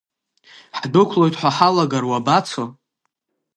Ҳдәықәлоит 0.79 1.35
ҳәа 1.39 1.49
ҳалагар 1.55 2.03
уабацо? 2.09 2.63